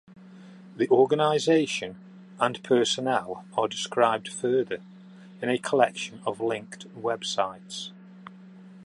[0.77, 1.95] The organization
[2.39, 4.81] and personnel are described further,
[5.43, 7.91] in a collection of linked web sites.